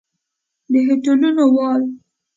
[0.71, 1.83] د هوټلونو والا!